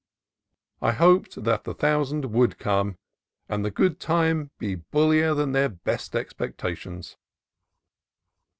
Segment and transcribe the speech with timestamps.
[0.81, 2.97] I hoped that the thousand would come
[3.47, 7.17] and the good time be bul lier than their best expectations.